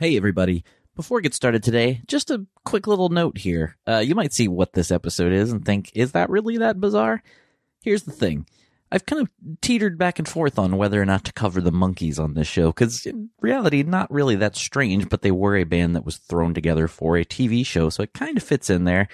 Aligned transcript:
Hey, 0.00 0.16
everybody. 0.16 0.64
Before 0.96 1.18
we 1.18 1.22
get 1.22 1.34
started 1.34 1.62
today, 1.62 2.02
just 2.08 2.28
a 2.28 2.44
quick 2.64 2.88
little 2.88 3.10
note 3.10 3.38
here. 3.38 3.76
Uh, 3.86 3.98
you 3.98 4.16
might 4.16 4.32
see 4.32 4.48
what 4.48 4.72
this 4.72 4.90
episode 4.90 5.32
is 5.32 5.52
and 5.52 5.64
think, 5.64 5.92
is 5.94 6.10
that 6.12 6.30
really 6.30 6.56
that 6.56 6.80
bizarre? 6.80 7.22
Here's 7.80 8.02
the 8.02 8.10
thing. 8.10 8.44
I've 8.90 9.06
kind 9.06 9.22
of 9.22 9.30
teetered 9.60 9.96
back 9.96 10.18
and 10.18 10.26
forth 10.26 10.58
on 10.58 10.76
whether 10.78 11.00
or 11.00 11.04
not 11.04 11.22
to 11.26 11.32
cover 11.32 11.60
the 11.60 11.70
Monkees 11.70 12.18
on 12.18 12.34
this 12.34 12.48
show, 12.48 12.72
because 12.72 13.06
in 13.06 13.30
reality, 13.40 13.84
not 13.84 14.10
really 14.10 14.34
that 14.34 14.56
strange, 14.56 15.08
but 15.08 15.22
they 15.22 15.30
were 15.30 15.56
a 15.56 15.62
band 15.62 15.94
that 15.94 16.04
was 16.04 16.16
thrown 16.16 16.54
together 16.54 16.88
for 16.88 17.16
a 17.16 17.24
TV 17.24 17.64
show, 17.64 17.88
so 17.88 18.02
it 18.02 18.14
kind 18.14 18.36
of 18.36 18.42
fits 18.42 18.68
in 18.68 18.82
there. 18.82 19.06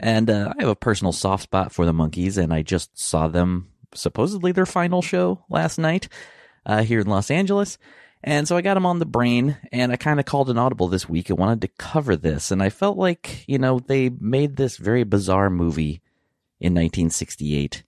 And 0.00 0.30
uh, 0.30 0.54
I 0.56 0.62
have 0.62 0.70
a 0.70 0.74
personal 0.74 1.12
soft 1.12 1.42
spot 1.42 1.72
for 1.72 1.84
the 1.84 1.92
Monkees, 1.92 2.38
and 2.38 2.54
I 2.54 2.62
just 2.62 2.98
saw 2.98 3.28
them, 3.28 3.68
supposedly 3.94 4.52
their 4.52 4.64
final 4.64 5.02
show 5.02 5.44
last 5.50 5.76
night 5.76 6.08
uh, 6.64 6.84
here 6.84 7.00
in 7.00 7.06
Los 7.06 7.30
Angeles. 7.30 7.76
And 8.24 8.46
so 8.46 8.56
I 8.56 8.62
got 8.62 8.74
them 8.74 8.86
on 8.86 9.00
the 9.00 9.06
brain 9.06 9.56
and 9.72 9.90
I 9.90 9.96
kind 9.96 10.20
of 10.20 10.26
called 10.26 10.48
an 10.48 10.58
audible 10.58 10.88
this 10.88 11.08
week 11.08 11.28
and 11.28 11.38
wanted 11.38 11.60
to 11.62 11.68
cover 11.68 12.14
this. 12.14 12.50
And 12.50 12.62
I 12.62 12.70
felt 12.70 12.96
like, 12.96 13.44
you 13.48 13.58
know, 13.58 13.80
they 13.80 14.10
made 14.10 14.56
this 14.56 14.76
very 14.76 15.02
bizarre 15.02 15.50
movie 15.50 16.00
in 16.60 16.72
1968 16.72 17.82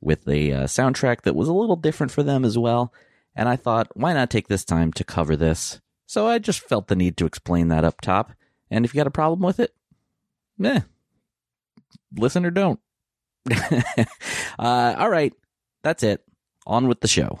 with 0.00 0.26
a 0.28 0.52
uh, 0.52 0.64
soundtrack 0.64 1.22
that 1.22 1.34
was 1.34 1.48
a 1.48 1.52
little 1.52 1.76
different 1.76 2.12
for 2.12 2.22
them 2.22 2.44
as 2.44 2.56
well. 2.56 2.92
And 3.34 3.48
I 3.48 3.56
thought, 3.56 3.88
why 3.94 4.12
not 4.12 4.30
take 4.30 4.48
this 4.48 4.64
time 4.64 4.92
to 4.92 5.04
cover 5.04 5.36
this? 5.36 5.80
So 6.06 6.28
I 6.28 6.38
just 6.38 6.60
felt 6.60 6.86
the 6.86 6.96
need 6.96 7.16
to 7.16 7.26
explain 7.26 7.68
that 7.68 7.84
up 7.84 8.00
top. 8.00 8.32
And 8.70 8.84
if 8.84 8.94
you 8.94 8.98
got 8.98 9.06
a 9.06 9.10
problem 9.10 9.40
with 9.40 9.58
it, 9.58 9.74
eh, 10.62 10.80
listen 12.16 12.44
or 12.44 12.50
don't. 12.50 12.78
uh, 13.50 14.04
all 14.58 15.10
right, 15.10 15.32
that's 15.82 16.02
it. 16.02 16.22
On 16.66 16.86
with 16.86 17.00
the 17.00 17.08
show. 17.08 17.40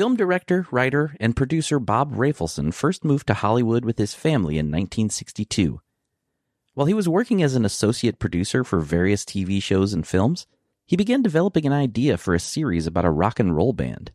Film 0.00 0.16
director, 0.16 0.66
writer, 0.70 1.14
and 1.20 1.36
producer 1.36 1.78
Bob 1.78 2.14
Rafelson 2.14 2.72
first 2.72 3.04
moved 3.04 3.26
to 3.26 3.34
Hollywood 3.34 3.84
with 3.84 3.98
his 3.98 4.14
family 4.14 4.54
in 4.54 4.68
1962. 4.68 5.82
While 6.72 6.86
he 6.86 6.94
was 6.94 7.06
working 7.06 7.42
as 7.42 7.54
an 7.54 7.66
associate 7.66 8.18
producer 8.18 8.64
for 8.64 8.80
various 8.80 9.26
TV 9.26 9.62
shows 9.62 9.92
and 9.92 10.06
films, 10.06 10.46
he 10.86 10.96
began 10.96 11.20
developing 11.20 11.66
an 11.66 11.74
idea 11.74 12.16
for 12.16 12.32
a 12.32 12.40
series 12.40 12.86
about 12.86 13.04
a 13.04 13.10
rock 13.10 13.38
and 13.38 13.54
roll 13.54 13.74
band. 13.74 14.12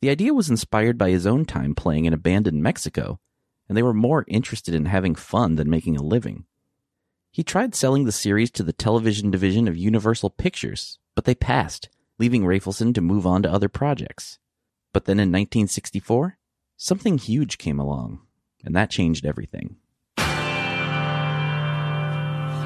The 0.00 0.10
idea 0.10 0.34
was 0.34 0.50
inspired 0.50 0.98
by 0.98 1.10
his 1.10 1.24
own 1.24 1.44
time 1.44 1.76
playing 1.76 2.06
in 2.06 2.12
a 2.12 2.16
band 2.16 2.48
in 2.48 2.60
Mexico, 2.60 3.20
and 3.68 3.78
they 3.78 3.84
were 3.84 3.94
more 3.94 4.24
interested 4.26 4.74
in 4.74 4.86
having 4.86 5.14
fun 5.14 5.54
than 5.54 5.70
making 5.70 5.96
a 5.96 6.02
living. 6.02 6.46
He 7.30 7.44
tried 7.44 7.76
selling 7.76 8.06
the 8.06 8.10
series 8.10 8.50
to 8.50 8.64
the 8.64 8.72
television 8.72 9.30
division 9.30 9.68
of 9.68 9.76
Universal 9.76 10.30
Pictures, 10.30 10.98
but 11.14 11.26
they 11.26 11.36
passed, 11.36 11.90
leaving 12.18 12.42
Rafelson 12.42 12.92
to 12.94 13.00
move 13.00 13.24
on 13.24 13.44
to 13.44 13.52
other 13.52 13.68
projects. 13.68 14.40
But 14.96 15.04
then 15.04 15.18
in 15.18 15.28
1964, 15.28 16.38
something 16.78 17.18
huge 17.18 17.58
came 17.58 17.78
along, 17.78 18.20
and 18.64 18.74
that 18.74 18.88
changed 18.88 19.26
everything. 19.26 19.76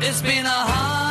It's 0.01 0.23
been 0.23 0.47
a 0.47 0.49
hard 0.49 1.10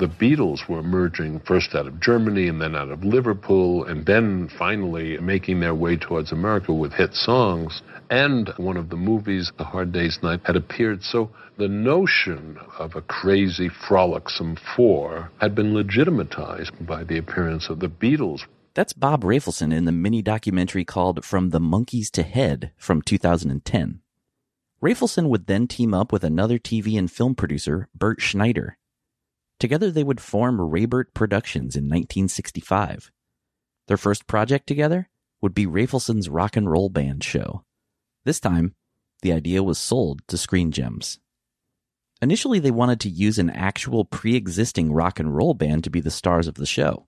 the 0.00 0.06
Beatles 0.06 0.66
were 0.66 0.78
emerging 0.78 1.40
first 1.46 1.74
out 1.74 1.86
of 1.86 2.00
Germany 2.00 2.48
and 2.48 2.60
then 2.60 2.74
out 2.74 2.90
of 2.90 3.04
Liverpool, 3.04 3.84
and 3.84 4.06
then 4.06 4.48
finally 4.58 5.18
making 5.18 5.60
their 5.60 5.74
way 5.74 5.96
towards 5.96 6.32
America 6.32 6.72
with 6.72 6.94
hit 6.94 7.14
songs. 7.14 7.82
And 8.08 8.48
one 8.56 8.78
of 8.78 8.88
the 8.88 8.96
movies, 8.96 9.52
A 9.58 9.64
Hard 9.64 9.92
Day's 9.92 10.18
Night, 10.22 10.40
had 10.44 10.56
appeared. 10.56 11.02
So 11.02 11.30
the 11.58 11.68
notion 11.68 12.58
of 12.78 12.96
a 12.96 13.02
crazy, 13.02 13.68
frolicsome 13.68 14.56
four 14.74 15.30
had 15.38 15.54
been 15.54 15.74
legitimatized 15.74 16.86
by 16.86 17.04
the 17.04 17.18
appearance 17.18 17.68
of 17.68 17.80
the 17.80 17.88
Beatles. 17.88 18.40
That's 18.72 18.94
Bob 18.94 19.22
Rafelson 19.22 19.72
in 19.72 19.84
the 19.84 19.92
mini 19.92 20.22
documentary 20.22 20.86
called 20.86 21.24
From 21.24 21.50
the 21.50 21.60
Monkees 21.60 22.10
to 22.12 22.22
Head 22.22 22.72
from 22.78 23.02
2010. 23.02 24.00
Rafelson 24.82 25.28
would 25.28 25.46
then 25.46 25.66
team 25.66 25.92
up 25.92 26.10
with 26.10 26.24
another 26.24 26.58
TV 26.58 26.98
and 26.98 27.12
film 27.12 27.34
producer, 27.34 27.88
Bert 27.94 28.22
Schneider. 28.22 28.78
Together 29.60 29.90
they 29.90 30.02
would 30.02 30.20
form 30.20 30.56
Raybert 30.56 31.12
Productions 31.14 31.76
in 31.76 31.84
1965. 31.84 33.12
Their 33.86 33.98
first 33.98 34.26
project 34.26 34.66
together 34.66 35.10
would 35.42 35.54
be 35.54 35.66
Rafelson's 35.66 36.30
Rock 36.30 36.56
and 36.56 36.68
Roll 36.68 36.88
Band 36.88 37.22
show. 37.22 37.62
This 38.24 38.40
time, 38.40 38.74
the 39.20 39.32
idea 39.32 39.62
was 39.62 39.78
sold 39.78 40.22
to 40.28 40.38
Screen 40.38 40.72
Gems. 40.72 41.18
Initially, 42.22 42.58
they 42.58 42.70
wanted 42.70 43.00
to 43.00 43.10
use 43.10 43.38
an 43.38 43.50
actual 43.50 44.06
pre 44.06 44.34
existing 44.34 44.92
rock 44.92 45.20
and 45.20 45.36
roll 45.36 45.52
band 45.52 45.84
to 45.84 45.90
be 45.90 46.00
the 46.00 46.10
stars 46.10 46.46
of 46.46 46.54
the 46.54 46.66
show. 46.66 47.06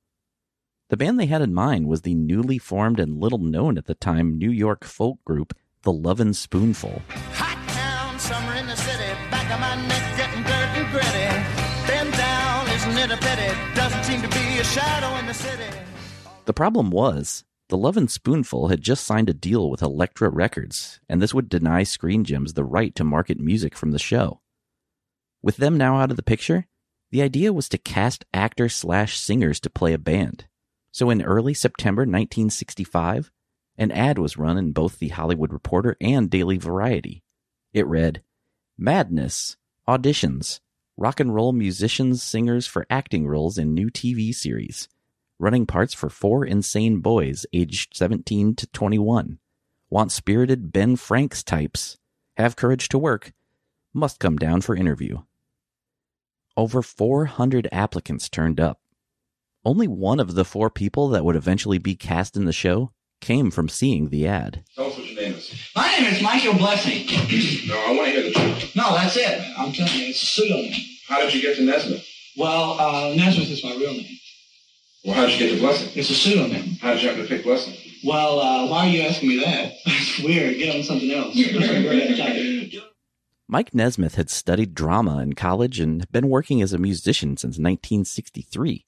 The 0.91 0.97
band 0.99 1.19
they 1.19 1.27
had 1.27 1.41
in 1.41 1.55
mind 1.55 1.87
was 1.87 2.03
the 2.03 2.15
newly 2.15 2.59
formed 2.59 3.01
and 3.01 3.19
little 3.19 3.39
known 3.39 3.79
at 3.79 3.87
the 3.87 3.95
time 3.95 4.37
New 4.37 4.51
York 4.51 4.85
folk 4.85 5.25
group, 5.25 5.55
The 5.83 5.93
Lovin' 5.93 6.35
Spoonful. 6.35 7.01
Hot 7.09 7.69
town, 7.69 8.19
summer 8.19 8.55
in 8.55 8.67
the 8.67 8.77
city, 8.77 9.13
back 9.31 9.51
of 9.51 9.61
my 9.61 9.87
neck 9.89 10.17
getting 10.19 10.43
dirt 10.43 10.69
and 10.77 10.93
gritty. 10.93 11.32
The. 16.45 16.53
Problem 16.53 16.91
was, 16.91 17.43
The 17.69 17.77
Lovin' 17.77 18.07
Spoonful 18.07 18.69
had 18.69 18.81
just 18.81 19.05
signed 19.05 19.29
a 19.29 19.35
deal 19.35 19.69
with 19.69 19.83
Elektra 19.83 20.29
Records, 20.29 21.01
and 21.09 21.21
this 21.21 21.35
would 21.35 21.49
deny 21.49 21.83
Screen 21.83 22.23
Gems 22.23 22.55
the 22.55 22.63
right 22.63 22.95
to 22.95 23.03
market 23.03 23.41
music 23.41 23.75
from 23.77 23.91
the 23.91 23.99
show. 23.99 24.41
With 25.43 25.57
them 25.57 25.77
now 25.77 25.97
out 25.99 26.13
of 26.13 26.17
the 26.17 26.23
picture, 26.23 26.69
the 27.11 27.23
idea 27.23 27.53
was 27.53 27.69
to 27.71 27.79
cast 27.79 28.25
actor 28.33 28.69
slash 28.69 29.19
singers 29.19 29.59
to 29.61 29.71
play 29.71 29.93
a 29.93 29.99
band. 29.99 30.47
So 30.93 31.11
in 31.11 31.23
early 31.23 31.55
September 31.55 32.03
1965, 32.03 33.33
an 33.79 33.91
ad 33.91 34.17
was 34.17 34.37
run 34.37 34.57
in 34.57 34.71
both 34.71 35.01
the 35.01 35.09
Hollywood 35.09 35.53
Reporter 35.53 35.97
and 36.01 36.31
Daily 36.31 36.57
Variety. 36.57 37.25
It 37.73 37.87
read, 37.89 38.23
Madness, 38.79 39.57
auditions, 39.89 40.61
rock 40.97 41.21
and 41.21 41.35
roll 41.35 41.53
musicians, 41.53 42.23
singers 42.23 42.67
for 42.67 42.87
acting 42.91 43.27
roles 43.27 43.59
in 43.59 43.75
new 43.75 43.91
TV 43.91 44.35
series, 44.35 44.89
running 45.39 45.67
parts 45.67 45.95
for 45.95 46.09
four 46.09 46.45
insane 46.45 47.01
boys 47.01 47.47
aged 47.53 47.97
17 47.97 48.55
to 48.57 48.67
21. 48.69 49.39
Want 49.91 50.13
spirited 50.13 50.73
Ben 50.73 50.97
Franks 50.97 51.43
types. 51.43 51.99
Have 52.37 52.57
courage 52.57 52.89
to 52.89 52.99
work. 52.99 53.33
Must 53.93 54.19
come 54.19 54.37
down 54.37 54.63
for 54.63 54.75
interview. 54.75 55.19
Over 56.57 56.83
400 56.83 57.69
applicants 57.73 58.29
turned 58.29 58.61
up. 58.61 58.81
Only 59.65 59.87
one 59.87 60.19
of 60.19 60.35
the 60.35 60.45
four 60.45 60.71
people 60.71 61.09
that 61.11 61.25
would 61.25 61.37
eventually 61.37 61.79
be 61.79 61.95
cast 61.95 62.37
in 62.37 62.47
the 62.47 62.53
show 62.53 62.93
came 63.21 63.51
from 63.51 63.69
seeing 63.69 64.09
the 64.09 64.27
ad. 64.27 64.65
Us 65.43 65.75
what 65.75 65.87
your 65.87 66.01
name 66.01 66.13
is. 66.13 66.23
My 66.23 66.37
name 66.37 66.45
is 66.45 66.47
Michael 66.47 66.59
Blessing. 66.59 67.07
No, 67.69 67.79
I 67.79 67.93
want 67.93 68.07
to 68.07 68.11
hear 68.11 68.23
the 68.25 68.33
truth. 68.33 68.77
No, 68.77 68.95
that's 68.95 69.17
it. 69.17 69.41
I'm 69.57 69.73
telling 69.73 69.95
you, 69.95 70.09
it's 70.09 70.23
a 70.23 70.27
pseudonym. 70.27 70.73
How 71.07 71.21
did 71.21 71.33
you 71.33 71.41
get 71.41 71.57
to 71.57 71.63
Nesmith? 71.63 72.07
Well, 72.37 72.79
uh, 72.79 73.15
Nesmith 73.15 73.51
is 73.51 73.65
my 73.65 73.71
real 73.71 73.93
name. 73.93 74.19
Well, 75.05 75.15
how 75.15 75.27
did 75.27 75.39
you 75.41 75.47
get 75.47 75.55
to 75.55 75.61
Blessing? 75.61 75.89
It's 75.95 76.11
a 76.11 76.15
pseudonym. 76.15 76.77
How 76.81 76.93
did 76.93 77.03
you 77.03 77.09
happen 77.09 77.23
to 77.23 77.29
pick 77.29 77.45
Blessing? 77.45 77.75
Well, 78.05 78.41
uh, 78.41 78.69
why 78.69 78.87
are 78.87 78.89
you 78.89 79.03
asking 79.03 79.29
me 79.29 79.41
that? 79.45 79.73
That's 79.87 80.19
weird. 80.19 80.57
Get 80.59 80.75
on 80.77 80.83
something 80.83 81.11
else. 81.11 81.37
Mike 83.49 83.75
Nesmith 83.75 84.17
had 84.17 84.29
studied 84.29 84.75
drama 84.75 85.21
in 85.21 85.35
college 85.35 85.81
and 85.81 86.11
been 86.11 86.29
working 86.29 86.61
as 86.61 86.73
a 86.73 86.79
musician 86.79 87.37
since 87.37 87.59
1963. 87.59 88.85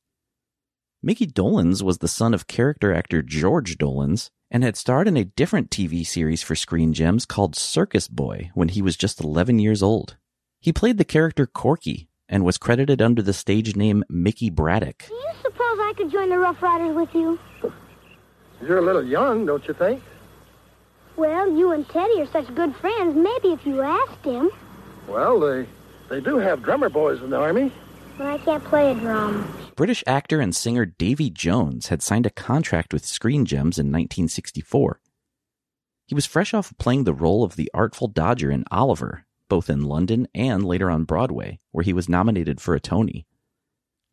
Mickey 1.02 1.26
Dolenz 1.26 1.82
was 1.82 1.98
the 1.98 2.08
son 2.08 2.34
of 2.34 2.46
character 2.46 2.92
actor 2.92 3.22
George 3.22 3.78
Dolenz 3.78 4.30
and 4.54 4.62
had 4.62 4.76
starred 4.76 5.08
in 5.08 5.16
a 5.16 5.24
different 5.24 5.68
TV 5.68 6.06
series 6.06 6.40
for 6.40 6.54
Screen 6.54 6.92
Gems 6.92 7.26
called 7.26 7.56
Circus 7.56 8.06
Boy 8.06 8.52
when 8.54 8.68
he 8.68 8.80
was 8.80 8.96
just 8.96 9.20
11 9.20 9.58
years 9.58 9.82
old. 9.82 10.16
He 10.60 10.72
played 10.72 10.96
the 10.96 11.04
character 11.04 11.44
Corky 11.44 12.08
and 12.28 12.44
was 12.44 12.56
credited 12.56 13.02
under 13.02 13.20
the 13.20 13.32
stage 13.32 13.74
name 13.74 14.04
Mickey 14.08 14.50
Braddock. 14.50 15.06
Do 15.08 15.14
you 15.14 15.32
suppose 15.42 15.78
I 15.80 15.92
could 15.96 16.12
join 16.12 16.28
the 16.28 16.38
Rough 16.38 16.62
Riders 16.62 16.94
with 16.94 17.12
you? 17.14 17.36
You're 18.62 18.78
a 18.78 18.82
little 18.82 19.04
young, 19.04 19.44
don't 19.44 19.66
you 19.66 19.74
think? 19.74 20.00
Well, 21.16 21.50
you 21.50 21.72
and 21.72 21.88
Teddy 21.88 22.20
are 22.20 22.26
such 22.28 22.54
good 22.54 22.76
friends. 22.76 23.16
Maybe 23.16 23.48
if 23.48 23.66
you 23.66 23.82
asked 23.82 24.24
him. 24.24 24.50
Well, 25.08 25.40
they 25.40 25.66
they 26.08 26.20
do 26.20 26.38
have 26.38 26.62
drummer 26.62 26.88
boys 26.88 27.20
in 27.22 27.30
the 27.30 27.38
army. 27.38 27.72
When 28.16 28.28
I 28.28 28.38
can't 28.38 28.64
play 28.64 28.90
a 28.90 28.94
drum. 28.94 29.52
British 29.76 30.04
actor 30.06 30.40
and 30.40 30.54
singer 30.54 30.84
Davy 30.84 31.30
Jones 31.30 31.88
had 31.88 32.02
signed 32.02 32.26
a 32.26 32.30
contract 32.30 32.92
with 32.92 33.04
Screen 33.04 33.44
Gems 33.44 33.78
in 33.78 33.86
1964. 33.86 35.00
He 36.06 36.14
was 36.14 36.26
fresh 36.26 36.54
off 36.54 36.76
playing 36.78 37.04
the 37.04 37.14
role 37.14 37.42
of 37.42 37.56
the 37.56 37.70
Artful 37.74 38.08
Dodger 38.08 38.50
in 38.50 38.64
Oliver, 38.70 39.24
both 39.48 39.70
in 39.70 39.84
London 39.84 40.28
and 40.34 40.64
later 40.64 40.90
on 40.90 41.04
Broadway, 41.04 41.60
where 41.72 41.84
he 41.84 41.92
was 41.92 42.08
nominated 42.08 42.60
for 42.60 42.74
a 42.74 42.80
Tony. 42.80 43.26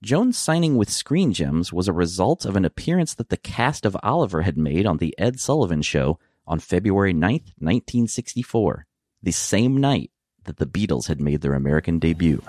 Jones' 0.03 0.37
signing 0.37 0.77
with 0.77 0.89
Screen 0.89 1.31
Gems 1.31 1.71
was 1.71 1.87
a 1.87 1.93
result 1.93 2.43
of 2.43 2.55
an 2.55 2.65
appearance 2.65 3.13
that 3.13 3.29
the 3.29 3.37
cast 3.37 3.85
of 3.85 3.95
Oliver 4.01 4.41
had 4.41 4.57
made 4.57 4.87
on 4.87 4.97
The 4.97 5.13
Ed 5.19 5.39
Sullivan 5.39 5.83
Show 5.83 6.17
on 6.47 6.59
February 6.59 7.13
9, 7.13 7.31
1964, 7.59 8.87
the 9.21 9.31
same 9.31 9.77
night 9.77 10.09
that 10.45 10.57
the 10.57 10.65
Beatles 10.65 11.07
had 11.07 11.21
made 11.21 11.41
their 11.41 11.53
American 11.53 11.99
debut. 11.99 12.41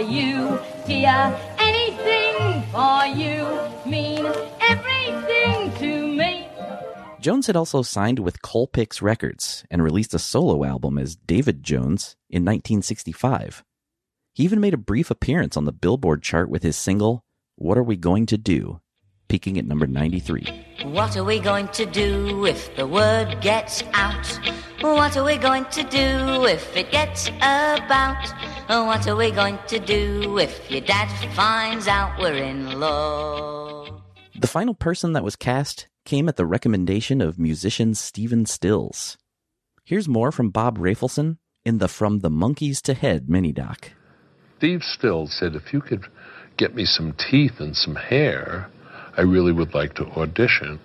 You, 0.00 0.58
dear. 0.86 1.38
Anything 1.58 2.62
for 2.72 3.06
you. 3.06 3.46
Mean 3.84 4.26
everything 4.60 5.72
to 5.78 6.06
me. 6.06 6.48
Jones 7.20 7.46
had 7.46 7.56
also 7.56 7.82
signed 7.82 8.18
with 8.18 8.42
Colpix 8.42 9.02
Records 9.02 9.64
and 9.70 9.82
released 9.82 10.14
a 10.14 10.18
solo 10.18 10.64
album 10.64 10.96
as 10.96 11.16
David 11.16 11.62
Jones 11.62 12.16
in 12.30 12.42
1965. 12.44 13.62
He 14.32 14.44
even 14.44 14.60
made 14.60 14.74
a 14.74 14.78
brief 14.78 15.10
appearance 15.10 15.56
on 15.56 15.64
the 15.64 15.72
Billboard 15.72 16.22
chart 16.22 16.48
with 16.48 16.62
his 16.62 16.76
single, 16.76 17.22
What 17.56 17.76
Are 17.76 17.82
We 17.82 17.96
Going 17.96 18.26
to 18.26 18.38
Do, 18.38 18.80
peaking 19.30 19.58
at 19.58 19.64
number 19.64 19.86
93. 19.86 20.44
What 20.82 21.16
are 21.16 21.22
we 21.22 21.38
going 21.38 21.68
to 21.68 21.86
do 21.86 22.46
if 22.46 22.74
the 22.74 22.84
word 22.84 23.40
gets 23.40 23.84
out? 23.92 24.26
What 24.80 25.16
are 25.16 25.24
we 25.24 25.36
going 25.38 25.66
to 25.66 25.84
do 25.84 26.46
if 26.46 26.76
it 26.76 26.90
gets 26.90 27.28
about? 27.28 28.26
What 28.66 29.06
are 29.06 29.14
we 29.14 29.30
going 29.30 29.60
to 29.68 29.78
do 29.78 30.38
if 30.38 30.68
your 30.68 30.80
dad 30.80 31.08
finds 31.36 31.86
out 31.86 32.18
we're 32.18 32.42
in 32.42 32.80
love? 32.80 34.02
The 34.36 34.48
final 34.48 34.74
person 34.74 35.12
that 35.12 35.22
was 35.22 35.36
cast 35.36 35.86
came 36.04 36.28
at 36.28 36.36
the 36.36 36.44
recommendation 36.44 37.20
of 37.20 37.38
musician 37.38 37.94
Stephen 37.94 38.46
Stills. 38.46 39.16
Here's 39.84 40.08
more 40.08 40.32
from 40.32 40.50
Bob 40.50 40.76
Rafelson 40.76 41.38
in 41.64 41.78
the 41.78 41.88
From 41.88 42.18
the 42.18 42.30
Monkees 42.30 42.82
to 42.82 42.94
Head 42.94 43.30
mini 43.30 43.52
doc. 43.52 43.92
Steve 44.58 44.82
Stills 44.82 45.32
said, 45.38 45.54
if 45.54 45.72
you 45.72 45.80
could 45.80 46.06
get 46.56 46.74
me 46.74 46.84
some 46.84 47.14
teeth 47.30 47.60
and 47.60 47.76
some 47.76 47.94
hair, 47.94 48.68
I 49.16 49.22
really 49.22 49.52
would 49.52 49.74
like 49.74 49.94
to 49.94 50.06
audition. 50.06 50.80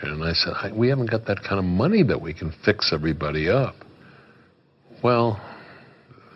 And 0.00 0.22
I 0.22 0.32
said, 0.32 0.74
we 0.74 0.88
haven't 0.88 1.10
got 1.10 1.26
that 1.26 1.42
kind 1.42 1.58
of 1.58 1.64
money 1.64 2.02
that 2.02 2.20
we 2.20 2.34
can 2.34 2.52
fix 2.64 2.92
everybody 2.92 3.48
up. 3.48 3.76
Well, 5.02 5.40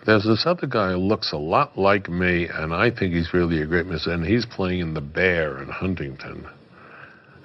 there's 0.07 0.25
this 0.25 0.45
other 0.47 0.67
guy 0.67 0.93
who 0.93 0.99
looks 0.99 1.33
a 1.33 1.37
lot 1.37 1.77
like 1.77 2.09
me, 2.09 2.49
and 2.49 2.73
I 2.73 2.91
think 2.91 3.13
he's 3.13 3.35
really 3.35 3.61
a 3.61 3.67
great 3.67 3.87
musician. 3.87 4.13
And 4.13 4.27
he's 4.27 4.47
playing 4.47 4.81
in 4.81 4.95
The 4.95 5.01
Bear 5.01 5.63
in 5.63 5.69
Huntington. 5.69 6.47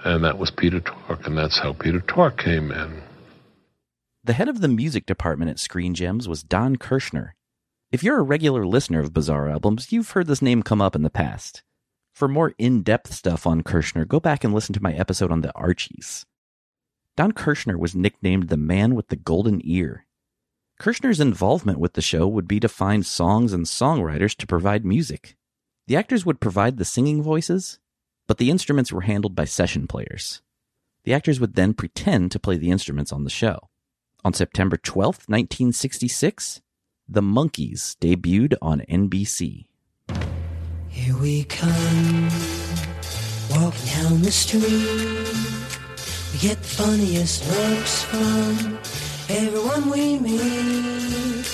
And 0.06 0.24
that 0.24 0.38
was 0.38 0.52
Peter 0.52 0.80
Tork, 0.80 1.26
and 1.26 1.38
that's 1.38 1.60
how 1.60 1.74
Peter 1.74 2.00
Tork 2.02 2.38
came 2.38 2.72
in. 2.72 3.02
The 4.24 4.34
head 4.34 4.48
of 4.48 4.62
the 4.62 4.70
music 4.70 5.06
department 5.06 5.52
at 5.52 5.60
Screen 5.60 5.94
Gems 5.94 6.28
was 6.30 6.44
Don 6.44 6.78
Kirshner. 6.78 7.32
If 7.92 8.04
you're 8.04 8.20
a 8.20 8.24
regular 8.24 8.66
listener 8.66 9.02
of 9.02 9.14
Bizarre 9.14 9.50
Albums, 9.50 9.92
you've 9.92 10.12
heard 10.12 10.28
this 10.28 10.42
name 10.42 10.64
come 10.64 10.82
up 10.82 10.96
in 10.96 11.04
the 11.04 11.10
past. 11.10 11.64
For 12.14 12.28
more 12.28 12.54
in 12.60 12.84
depth 12.84 13.12
stuff 13.12 13.48
on 13.48 13.64
Kirshner, 13.64 14.08
go 14.08 14.20
back 14.20 14.44
and 14.44 14.54
listen 14.54 14.74
to 14.74 14.84
my 14.84 14.94
episode 14.94 15.32
on 15.32 15.42
the 15.42 15.52
Archies. 15.56 16.28
Don 17.18 17.32
Kirshner 17.32 17.78
was 17.78 17.96
nicknamed 17.96 18.50
the 18.50 18.58
man 18.58 18.94
with 18.94 19.08
the 19.08 19.16
golden 19.16 19.62
ear. 19.64 20.06
Kirshner's 20.80 21.20
involvement 21.20 21.80
with 21.80 21.94
the 21.94 22.02
show 22.04 22.28
would 22.28 22.48
be 22.48 22.60
to 22.60 22.70
find 22.70 23.04
songs 23.04 23.52
and 23.52 23.66
songwriters 23.66 24.36
to 24.38 24.46
provide 24.46 24.86
music. 24.86 25.36
The 25.88 25.96
actors 25.96 26.24
would 26.24 26.40
provide 26.40 26.78
the 26.78 26.86
singing 26.86 27.24
voices, 27.24 27.80
but 28.28 28.38
the 28.38 28.52
instruments 28.52 28.92
were 28.92 29.02
handled 29.02 29.36
by 29.36 29.46
session 29.46 29.88
players. 29.88 30.44
The 31.06 31.14
actors 31.14 31.40
would 31.40 31.56
then 31.56 31.74
pretend 31.74 32.32
to 32.32 32.40
play 32.40 32.58
the 32.58 32.72
instruments 32.72 33.12
on 33.12 33.24
the 33.24 33.30
show. 33.32 33.70
On 34.24 34.34
September 34.34 34.78
12th, 34.78 35.28
1966, 35.28 36.62
The 37.10 37.22
Monkees 37.22 37.98
debuted 37.98 38.56
on 38.62 38.82
NBC. 38.82 39.66
Here 40.94 41.18
we 41.18 41.44
come, 41.46 42.30
walking 43.50 43.88
down 43.88 44.22
the 44.22 44.32
street. 44.32 44.64
We 46.32 46.38
get 46.40 46.60
the 46.62 46.68
funniest 46.68 47.50
looks 47.50 48.04
from 48.04 48.78
everyone 49.28 49.90
we 49.90 50.20
meet. 50.20 51.46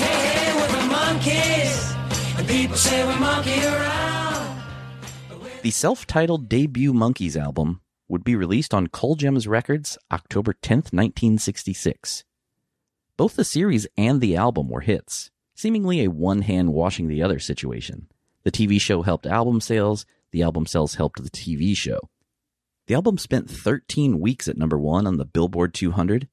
Hey, 0.00 0.28
hey, 0.32 0.54
we're 0.56 0.72
the 0.72 0.94
Monkees, 0.94 2.38
and 2.38 2.48
people 2.48 2.76
say 2.76 3.06
we 3.06 3.20
monkey 3.20 3.62
around. 3.66 4.62
The 5.60 5.70
self 5.70 6.06
titled 6.06 6.48
debut 6.48 6.94
Monkees 6.94 7.36
album 7.36 7.82
would 8.08 8.24
be 8.24 8.34
released 8.34 8.72
on 8.72 8.86
Colgems 8.86 9.46
Records 9.46 9.98
October 10.10 10.54
10th, 10.54 10.90
1966. 10.90 12.24
Both 13.18 13.36
the 13.36 13.44
series 13.44 13.86
and 13.98 14.22
the 14.22 14.36
album 14.36 14.70
were 14.70 14.80
hits, 14.80 15.30
seemingly 15.54 16.02
a 16.02 16.10
one 16.10 16.40
hand 16.40 16.72
washing 16.72 17.08
the 17.08 17.22
other 17.22 17.38
situation. 17.38 18.08
The 18.42 18.50
TV 18.50 18.80
show 18.80 19.02
helped 19.02 19.26
album 19.26 19.60
sales, 19.60 20.06
the 20.30 20.42
album 20.42 20.64
sales 20.64 20.94
helped 20.94 21.22
the 21.22 21.30
TV 21.30 21.76
show. 21.76 21.98
The 22.86 22.94
album 22.94 23.18
spent 23.18 23.50
13 23.50 24.18
weeks 24.18 24.48
at 24.48 24.56
number 24.56 24.78
one 24.78 25.06
on 25.06 25.18
the 25.18 25.26
Billboard 25.26 25.74
200 25.74 26.26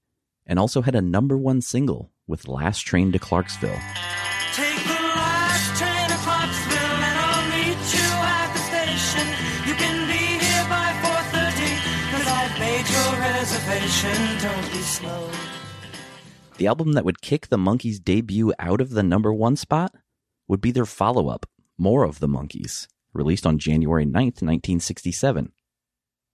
and 0.45 0.57
also 0.57 0.81
had 0.81 0.95
a 0.95 1.01
number 1.01 1.37
one 1.37 1.61
single 1.61 2.11
with 2.25 2.47
Last 2.47 2.81
Train 2.81 3.11
to 3.11 3.19
Clarksville. 3.19 3.69
The 3.69 4.63
last 4.63 5.77
train 5.77 6.07
to 6.07 6.15
Clarksville, 6.23 6.97
and 7.03 7.17
I'll 7.19 7.49
meet 7.51 7.93
you 7.93 8.09
at 8.23 8.53
the 8.53 8.59
station. 8.71 9.27
You 9.67 9.75
can 9.75 10.07
be 10.07 10.39
here 10.39 10.65
by 10.69 10.95
4:30, 11.03 11.67
cause 12.11 12.27
I've 12.27 12.57
made 12.57 12.87
your 12.87 13.19
reservation. 13.19 14.17
Don't 14.41 14.71
be 14.71 14.79
slow. 14.79 15.29
The 16.57 16.67
album 16.67 16.93
that 16.93 17.05
would 17.05 17.21
kick 17.21 17.47
the 17.47 17.57
Monkees' 17.57 18.01
debut 18.03 18.53
out 18.57 18.79
of 18.79 18.91
the 18.91 19.03
number 19.03 19.33
one 19.33 19.57
spot 19.57 19.93
would 20.47 20.61
be 20.61 20.71
their 20.71 20.85
follow 20.85 21.27
up, 21.27 21.45
More 21.79 22.03
of 22.03 22.19
the 22.19 22.27
Monkees, 22.27 22.87
released 23.13 23.45
on 23.45 23.59
January 23.59 24.03
9th, 24.03 24.41
1967. 24.41 25.51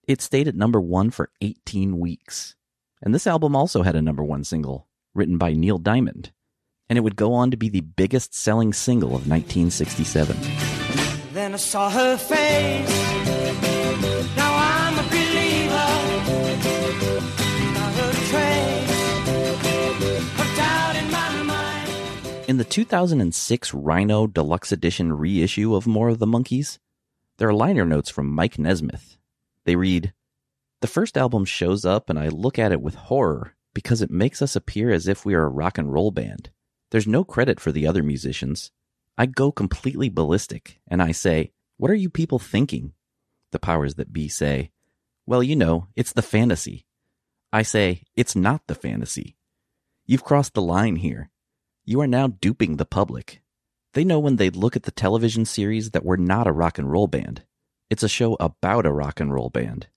It 0.07 0.22
stayed 0.22 0.48
at 0.48 0.56
number 0.56 0.80
one 0.80 1.10
for 1.10 1.31
18 1.42 2.00
weeks. 2.00 2.56
And 3.01 3.13
this 3.13 3.28
album 3.28 3.54
also 3.54 3.84
had 3.84 3.95
a 3.95 4.01
number 4.01 4.24
one 4.24 4.45
single, 4.45 4.88
written 5.13 5.38
by 5.38 5.51
Neil 5.51 5.78
Diamond. 5.80 6.31
And 6.88 6.98
it 6.98 7.01
would 7.01 7.18
go 7.18 7.34
on 7.34 7.51
to 7.51 7.57
be 7.57 7.68
the 7.68 7.81
biggest 7.81 8.34
selling 8.34 8.72
single 8.72 9.09
of 9.09 9.28
1967. 9.28 10.38
Then 11.33 11.56
I 11.56 11.57
saw 11.57 11.90
her 11.90 12.16
face. 12.16 12.90
Now 14.38 14.53
In 22.54 22.57
the 22.57 22.64
2006 22.64 23.74
Rhino 23.74 24.28
Deluxe 24.28 24.72
Edition 24.72 25.12
reissue 25.12 25.74
of 25.74 25.88
More 25.88 26.10
of 26.10 26.19
the 26.19 26.28
Monkees, 26.28 26.78
there 27.40 27.50
are 27.50 27.54
liner 27.54 27.83
notes 27.83 28.12
from 28.12 28.30
Mike 28.30 28.60
Nesmith. 28.60 29.18
They 29.66 29.76
read, 29.76 30.14
The 30.81 30.88
first 30.88 31.18
album 31.18 31.45
shows 31.45 31.83
up 31.83 32.12
and 32.12 32.19
I 32.19 32.28
look 32.28 32.60
at 32.60 32.72
it 32.72 32.80
with 32.80 32.94
horror 32.94 33.56
because 33.74 34.04
it 34.04 34.12
makes 34.12 34.40
us 34.40 34.56
appear 34.56 34.92
as 34.92 35.07
if 35.07 35.26
we 35.26 35.33
are 35.33 35.45
a 35.45 35.50
rock 35.50 35.80
and 35.80 35.92
roll 35.92 36.12
band. 36.12 36.52
There's 36.92 37.07
no 37.07 37.24
credit 37.24 37.60
for 37.60 37.72
the 37.72 37.88
other 37.88 38.04
musicians. 38.04 38.69
I 39.18 39.26
go 39.26 39.52
completely 39.52 40.10
ballistic 40.10 40.80
and 40.88 41.02
I 41.02 41.12
say, 41.12 41.54
What 41.78 41.90
are 41.90 41.95
you 41.95 42.12
people 42.12 42.38
thinking? 42.38 42.94
The 43.50 43.57
powers 43.57 43.95
that 43.95 44.14
be 44.14 44.28
say, 44.28 44.69
Well, 45.26 45.42
you 45.42 45.56
know, 45.56 45.88
it's 45.95 46.14
the 46.14 46.22
fantasy. 46.22 46.86
I 47.52 47.64
say, 47.64 48.04
It's 48.16 48.36
not 48.36 48.62
the 48.68 48.76
fantasy. 48.76 49.38
You've 50.06 50.24
crossed 50.24 50.54
the 50.54 50.62
line 50.62 50.98
here. 50.98 51.31
You 51.85 51.99
are 51.99 52.07
now 52.07 52.28
duping 52.28 52.78
the 52.78 52.85
public. 52.85 53.42
They 53.94 54.06
know 54.06 54.18
when 54.18 54.37
they 54.37 54.49
look 54.49 54.78
at 54.78 54.83
the 54.83 54.92
television 54.92 55.44
series 55.44 55.92
that 55.92 56.06
we're 56.06 56.16
not 56.16 56.47
a 56.47 56.54
rock 56.54 56.78
and 56.78 56.90
roll 56.90 57.07
band. 57.07 57.44
It's 57.90 58.04
a 58.04 58.07
show 58.07 58.37
about 58.40 58.85
a 58.85 58.92
rock 58.94 59.19
and 59.19 59.33
roll 59.33 59.49
band. 59.49 59.87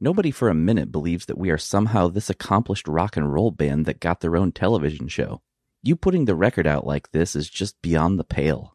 Nobody 0.00 0.30
for 0.30 0.48
a 0.48 0.54
minute 0.54 0.90
believes 0.90 1.26
that 1.26 1.36
we 1.36 1.50
are 1.50 1.58
somehow 1.58 2.08
this 2.08 2.30
accomplished 2.30 2.88
rock 2.88 3.18
and 3.18 3.30
roll 3.30 3.50
band 3.50 3.84
that 3.84 4.00
got 4.00 4.20
their 4.20 4.38
own 4.38 4.52
television 4.52 5.06
show. 5.06 5.42
You 5.82 5.96
putting 5.96 6.24
the 6.24 6.34
record 6.34 6.66
out 6.66 6.86
like 6.86 7.10
this 7.10 7.36
is 7.36 7.50
just 7.50 7.82
beyond 7.82 8.18
the 8.18 8.24
pale. 8.24 8.74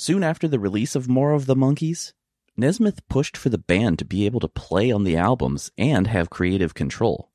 Soon 0.00 0.22
after 0.22 0.46
the 0.46 0.60
release 0.60 0.94
of 0.94 1.08
More 1.08 1.32
of 1.32 1.46
the 1.46 1.56
Monkees, 1.56 2.12
Nesmith 2.56 3.00
pushed 3.08 3.36
for 3.36 3.48
the 3.48 3.58
band 3.58 3.98
to 3.98 4.04
be 4.04 4.26
able 4.26 4.38
to 4.38 4.46
play 4.46 4.92
on 4.92 5.02
the 5.02 5.16
albums 5.16 5.72
and 5.76 6.06
have 6.06 6.30
creative 6.30 6.72
control. 6.72 7.32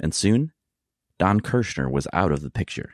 And 0.00 0.12
soon, 0.12 0.50
Don 1.20 1.38
Kirshner 1.38 1.88
was 1.88 2.08
out 2.12 2.32
of 2.32 2.42
the 2.42 2.50
picture. 2.50 2.90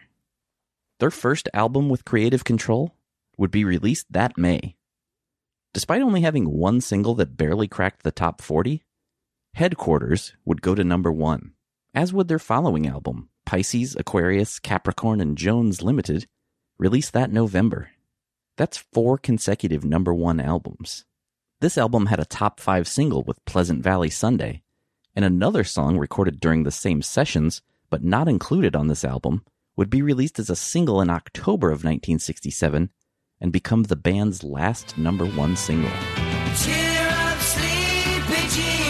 Their 1.00 1.10
first 1.10 1.48
album 1.54 1.88
with 1.88 2.04
creative 2.04 2.44
control 2.44 2.94
would 3.38 3.50
be 3.50 3.64
released 3.64 4.12
that 4.12 4.36
May. 4.36 4.76
Despite 5.72 6.02
only 6.02 6.20
having 6.20 6.50
one 6.50 6.82
single 6.82 7.14
that 7.14 7.38
barely 7.38 7.68
cracked 7.68 8.02
the 8.02 8.12
top 8.12 8.42
40, 8.42 8.82
Headquarters 9.54 10.34
would 10.44 10.60
go 10.60 10.74
to 10.74 10.84
number 10.84 11.10
one, 11.10 11.54
as 11.94 12.12
would 12.12 12.28
their 12.28 12.38
following 12.38 12.86
album, 12.86 13.30
Pisces, 13.46 13.96
Aquarius, 13.96 14.58
Capricorn, 14.58 15.22
and 15.22 15.38
Jones 15.38 15.80
Limited, 15.80 16.26
released 16.76 17.14
that 17.14 17.32
November. 17.32 17.92
That's 18.56 18.84
four 18.92 19.18
consecutive 19.18 19.84
number 19.84 20.14
one 20.14 20.40
albums. 20.40 21.04
This 21.60 21.76
album 21.76 22.06
had 22.06 22.20
a 22.20 22.24
top 22.24 22.58
five 22.60 22.88
single 22.88 23.22
with 23.22 23.44
Pleasant 23.44 23.82
Valley 23.82 24.10
Sunday, 24.10 24.62
and 25.14 25.24
another 25.24 25.64
song 25.64 25.98
recorded 25.98 26.40
during 26.40 26.62
the 26.62 26.70
same 26.70 27.02
sessions, 27.02 27.62
but 27.90 28.02
not 28.02 28.28
included 28.28 28.74
on 28.74 28.88
this 28.88 29.04
album, 29.04 29.44
would 29.76 29.90
be 29.90 30.02
released 30.02 30.38
as 30.38 30.50
a 30.50 30.56
single 30.56 31.00
in 31.00 31.10
October 31.10 31.68
of 31.68 31.84
1967 31.84 32.90
and 33.40 33.52
become 33.52 33.84
the 33.84 33.96
band's 33.96 34.42
last 34.42 34.96
number 34.96 35.26
one 35.26 35.56
single. 35.56 35.90
Cheer 36.56 37.08
up, 37.10 37.38
sleepy. 37.40 38.85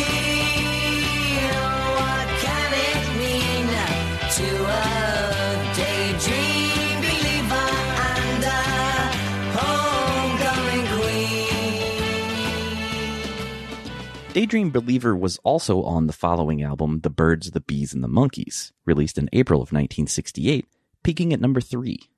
Daydream 14.37 14.71
Believer 14.71 15.17
was 15.17 15.39
also 15.45 15.83
on 15.85 16.09
the 16.09 16.13
following 16.13 16.63
album, 16.63 17.01
The 17.01 17.09
Birds, 17.09 17.53
the 17.53 17.61
Bees, 17.63 17.95
and 17.95 18.05
the 18.05 18.07
Monkees, 18.07 18.71
released 18.85 19.17
in 19.17 19.31
April 19.33 19.63
of 19.63 19.73
1968, 19.73 20.67
peaking 21.03 21.33
at 21.33 21.41
number 21.41 21.63
three. 21.63 22.11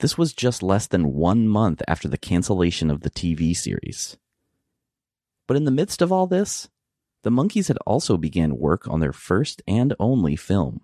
This 0.00 0.18
was 0.18 0.34
just 0.34 0.62
less 0.62 0.86
than 0.86 1.14
one 1.14 1.48
month 1.48 1.80
after 1.88 2.06
the 2.06 2.18
cancellation 2.18 2.90
of 2.90 3.00
the 3.00 3.08
TV 3.08 3.56
series. 3.56 4.18
But 5.46 5.56
in 5.56 5.64
the 5.64 5.70
midst 5.70 6.02
of 6.02 6.12
all 6.12 6.26
this, 6.26 6.68
the 7.22 7.30
Monkees 7.30 7.68
had 7.68 7.78
also 7.86 8.18
began 8.18 8.58
work 8.58 8.86
on 8.86 9.00
their 9.00 9.14
first 9.14 9.62
and 9.66 9.94
only 9.98 10.36
film. 10.36 10.82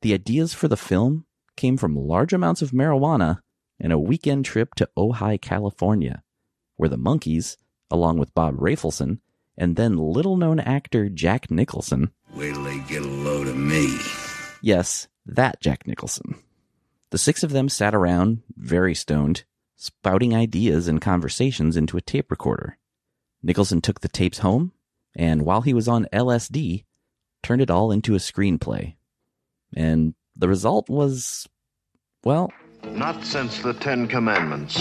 The 0.00 0.14
ideas 0.14 0.52
for 0.52 0.66
the 0.66 0.76
film 0.76 1.26
came 1.56 1.76
from 1.76 1.94
large 1.94 2.32
amounts 2.32 2.60
of 2.60 2.72
marijuana 2.72 3.38
and 3.78 3.92
a 3.92 4.00
weekend 4.00 4.46
trip 4.46 4.74
to 4.74 4.90
Ojai, 4.98 5.40
California, 5.40 6.24
where 6.74 6.88
the 6.88 6.98
Monkees, 6.98 7.56
along 7.88 8.18
with 8.18 8.34
Bob 8.34 8.56
Rafelson 8.56 9.20
and 9.56 9.76
then 9.76 9.96
little 9.96 10.36
known 10.36 10.58
actor 10.60 11.08
Jack 11.08 11.50
Nicholson, 11.50 12.12
Wait 12.34 12.54
till 12.54 12.64
they 12.64 12.78
get 12.80 13.02
a 13.02 13.06
load 13.06 13.46
of 13.48 13.56
me. 13.56 13.98
yes, 14.62 15.08
that 15.26 15.60
Jack 15.60 15.86
Nicholson, 15.86 16.36
the 17.10 17.18
six 17.18 17.42
of 17.42 17.50
them 17.52 17.68
sat 17.68 17.94
around, 17.94 18.42
very 18.56 18.94
stoned, 18.94 19.44
spouting 19.76 20.34
ideas 20.34 20.88
and 20.88 21.00
conversations 21.00 21.76
into 21.76 21.96
a 21.96 22.00
tape 22.00 22.30
recorder. 22.30 22.78
Nicholson 23.42 23.80
took 23.80 24.00
the 24.00 24.08
tapes 24.08 24.38
home, 24.38 24.72
and 25.14 25.42
while 25.42 25.60
he 25.62 25.74
was 25.74 25.88
on 25.88 26.06
LSD, 26.12 26.84
turned 27.42 27.60
it 27.60 27.70
all 27.70 27.90
into 27.92 28.14
a 28.14 28.18
screenplay. 28.18 28.94
And 29.74 30.14
the 30.36 30.48
result 30.48 30.88
was, 30.88 31.46
well, 32.24 32.52
Not 32.84 33.24
since 33.24 33.58
the 33.60 33.74
Ten 33.74 34.06
Commandments. 34.08 34.76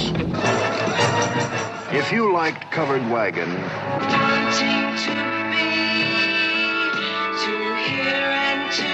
If 1.94 2.10
you 2.14 2.32
liked 2.32 2.72
Covered 2.72 3.02
Wagon, 3.10 3.50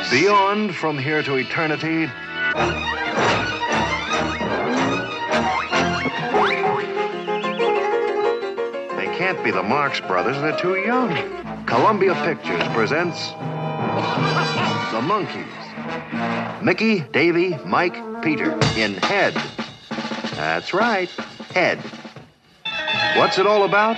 Beyond 0.10 0.76
From 0.76 0.98
Here 0.98 1.22
to 1.22 1.36
Eternity, 1.36 2.08
they 8.96 9.06
can't 9.16 9.44
be 9.44 9.52
the 9.52 9.62
Marx 9.62 10.00
Brothers, 10.00 10.42
they're 10.42 10.58
too 10.58 10.78
young. 10.78 11.16
Columbia 11.68 12.16
Pictures 12.26 12.64
presents 12.74 13.30
The 14.92 15.02
Monkees. 15.02 16.64
Mickey, 16.64 17.02
Davy, 17.12 17.56
Mike, 17.64 18.24
Peter 18.24 18.54
in 18.76 18.96
Head. 18.96 19.36
That's 20.34 20.74
right, 20.74 21.10
Head. 21.54 21.80
What's 23.16 23.38
it 23.40 23.48
all 23.48 23.64
about? 23.64 23.98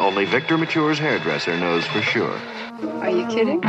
Only 0.00 0.24
Victor 0.24 0.56
Mature's 0.56 0.98
hairdresser 0.98 1.56
knows 1.58 1.84
for 1.86 2.02
sure. 2.02 2.38
Are 3.00 3.10
you 3.10 3.26
kidding? 3.26 3.60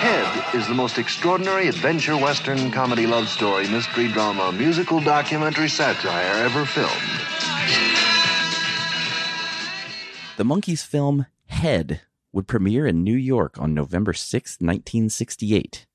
Head 0.00 0.54
is 0.54 0.66
the 0.68 0.74
most 0.74 0.98
extraordinary 0.98 1.68
adventure 1.68 2.16
western 2.16 2.70
comedy 2.70 3.06
love 3.06 3.28
story, 3.28 3.68
mystery 3.68 4.08
drama, 4.08 4.52
musical 4.52 5.00
documentary 5.00 5.68
satire 5.68 6.44
ever 6.44 6.64
filmed. 6.64 7.20
the 10.40 10.44
Monkees 10.46 10.82
film 10.82 11.26
Head 11.48 12.00
would 12.32 12.46
premiere 12.46 12.86
in 12.86 13.04
New 13.04 13.16
York 13.16 13.58
on 13.58 13.74
November 13.74 14.14
6, 14.14 14.52
1968. 14.52 15.86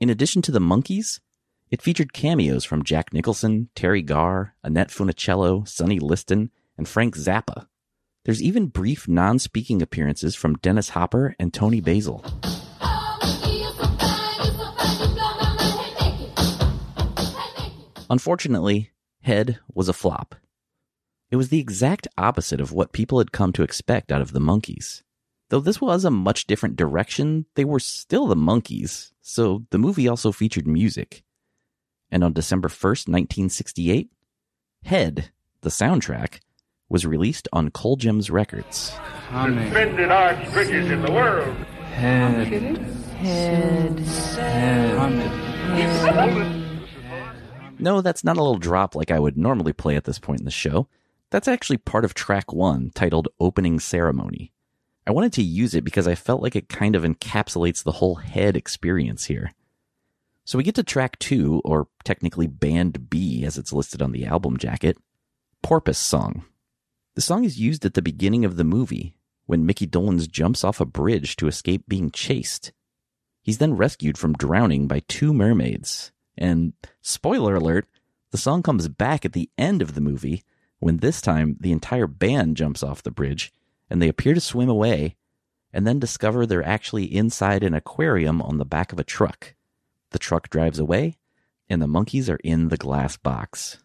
In 0.00 0.10
addition 0.10 0.42
to 0.42 0.50
the 0.50 0.58
Monkees, 0.58 1.20
it 1.70 1.82
featured 1.82 2.12
cameos 2.12 2.64
from 2.64 2.84
Jack 2.84 3.12
Nicholson, 3.12 3.68
Teri 3.74 4.04
Garr, 4.04 4.54
Annette 4.62 4.90
Funicello, 4.90 5.66
Sonny 5.66 5.98
Liston, 5.98 6.50
and 6.78 6.88
Frank 6.88 7.16
Zappa. 7.16 7.66
There's 8.24 8.42
even 8.42 8.66
brief 8.66 9.08
non 9.08 9.38
speaking 9.38 9.82
appearances 9.82 10.34
from 10.34 10.56
Dennis 10.56 10.90
Hopper 10.90 11.34
and 11.38 11.52
Toni 11.52 11.80
Basil. 11.80 12.24
Unfortunately, 18.08 18.92
Head 19.22 19.58
was 19.74 19.88
a 19.88 19.92
flop. 19.92 20.36
It 21.30 21.36
was 21.36 21.48
the 21.48 21.58
exact 21.58 22.06
opposite 22.16 22.60
of 22.60 22.70
what 22.72 22.92
people 22.92 23.18
had 23.18 23.32
come 23.32 23.52
to 23.54 23.64
expect 23.64 24.12
out 24.12 24.22
of 24.22 24.32
the 24.32 24.40
Monkees. 24.40 25.02
Though 25.48 25.60
this 25.60 25.80
was 25.80 26.04
a 26.04 26.10
much 26.10 26.46
different 26.46 26.76
direction, 26.76 27.46
they 27.56 27.64
were 27.64 27.80
still 27.80 28.26
the 28.26 28.36
Monkees, 28.36 29.12
so 29.20 29.64
the 29.70 29.78
movie 29.78 30.06
also 30.06 30.30
featured 30.30 30.68
music. 30.68 31.24
And 32.10 32.22
on 32.22 32.32
December 32.32 32.68
1st, 32.68 33.08
1968, 33.08 34.10
Head, 34.84 35.30
the 35.62 35.70
soundtrack, 35.70 36.40
was 36.88 37.04
released 37.04 37.48
on 37.52 37.70
Colgems 37.70 38.30
Records. 38.30 38.92
Suspended 39.30 40.12
arch 40.12 40.52
bridges 40.52 40.90
in 40.90 41.02
the 41.02 41.10
world. 41.10 41.56
Head. 41.92 42.46
Head. 43.16 43.98
Head. 43.98 44.86
No, 47.80 48.00
that's 48.00 48.22
not 48.22 48.36
a 48.36 48.42
little 48.42 48.58
drop 48.58 48.94
like 48.94 49.10
I 49.10 49.18
would 49.18 49.36
normally 49.36 49.72
play 49.72 49.96
at 49.96 50.04
this 50.04 50.20
point 50.20 50.40
in 50.40 50.44
the 50.44 50.52
show. 50.52 50.86
That's 51.30 51.48
actually 51.48 51.78
part 51.78 52.04
of 52.04 52.14
track 52.14 52.52
one, 52.52 52.92
titled 52.94 53.26
Opening 53.40 53.80
Ceremony. 53.80 54.52
I 55.06 55.10
wanted 55.10 55.32
to 55.34 55.42
use 55.42 55.74
it 55.74 55.84
because 55.84 56.06
I 56.06 56.14
felt 56.14 56.42
like 56.42 56.54
it 56.54 56.68
kind 56.68 56.94
of 56.94 57.02
encapsulates 57.02 57.82
the 57.82 57.92
whole 57.92 58.14
head 58.16 58.56
experience 58.56 59.24
here. 59.24 59.52
So 60.46 60.58
we 60.58 60.64
get 60.64 60.76
to 60.76 60.84
track 60.84 61.18
two, 61.18 61.60
or 61.64 61.88
technically 62.04 62.46
band 62.46 63.10
B 63.10 63.44
as 63.44 63.58
it's 63.58 63.72
listed 63.72 64.00
on 64.00 64.12
the 64.12 64.24
album 64.26 64.58
jacket, 64.58 64.96
Porpoise 65.60 65.98
Song. 65.98 66.44
The 67.16 67.20
song 67.20 67.42
is 67.42 67.58
used 67.58 67.84
at 67.84 67.94
the 67.94 68.00
beginning 68.00 68.44
of 68.44 68.56
the 68.56 68.62
movie 68.62 69.16
when 69.46 69.66
Mickey 69.66 69.88
Dolenz 69.88 70.30
jumps 70.30 70.62
off 70.62 70.80
a 70.80 70.84
bridge 70.84 71.34
to 71.36 71.48
escape 71.48 71.88
being 71.88 72.12
chased. 72.12 72.70
He's 73.42 73.58
then 73.58 73.74
rescued 73.74 74.16
from 74.16 74.34
drowning 74.34 74.86
by 74.86 75.02
two 75.08 75.34
mermaids. 75.34 76.12
And 76.38 76.74
spoiler 77.02 77.56
alert, 77.56 77.88
the 78.30 78.38
song 78.38 78.62
comes 78.62 78.86
back 78.86 79.24
at 79.24 79.32
the 79.32 79.50
end 79.58 79.82
of 79.82 79.96
the 79.96 80.00
movie 80.00 80.44
when 80.78 80.98
this 80.98 81.20
time 81.20 81.56
the 81.58 81.72
entire 81.72 82.06
band 82.06 82.56
jumps 82.56 82.84
off 82.84 83.02
the 83.02 83.10
bridge 83.10 83.52
and 83.90 84.00
they 84.00 84.08
appear 84.08 84.34
to 84.34 84.40
swim 84.40 84.68
away 84.68 85.16
and 85.72 85.88
then 85.88 85.98
discover 85.98 86.46
they're 86.46 86.64
actually 86.64 87.12
inside 87.12 87.64
an 87.64 87.74
aquarium 87.74 88.40
on 88.40 88.58
the 88.58 88.64
back 88.64 88.92
of 88.92 89.00
a 89.00 89.04
truck. 89.04 89.55
The 90.16 90.20
truck 90.20 90.48
drives 90.48 90.78
away 90.78 91.18
and 91.68 91.82
the 91.82 91.86
Monkees 91.86 92.30
are 92.30 92.40
in 92.42 92.68
the 92.68 92.78
glass 92.78 93.18
box. 93.18 93.82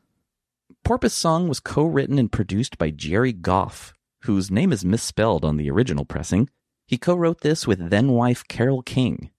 Porpoise 0.81 1.13
Song 1.13 1.49
was 1.49 1.59
co 1.59 1.83
written 1.83 2.17
and 2.17 2.31
produced 2.31 2.77
by 2.77 2.89
Jerry 2.89 3.33
Goff, 3.33 3.93
whose 4.21 4.49
name 4.49 4.71
is 4.71 4.85
misspelled 4.85 5.43
on 5.43 5.57
the 5.57 5.69
original 5.69 6.05
pressing. 6.05 6.49
He 6.87 6.97
co 6.97 7.15
wrote 7.15 7.41
this 7.41 7.67
with 7.67 7.89
then 7.89 8.13
wife 8.13 8.47
Carole 8.47 8.81
King. 8.81 9.29